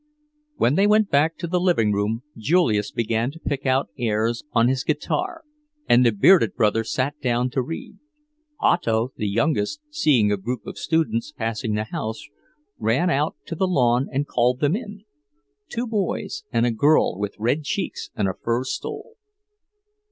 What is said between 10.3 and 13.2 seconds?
a group of students passing the house, ran